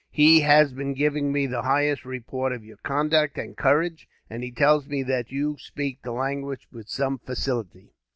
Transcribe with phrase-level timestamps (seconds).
[0.09, 4.51] He has been giving me the highest report of your conduct and courage, and he
[4.51, 7.93] tells me that you speak the language with some facility."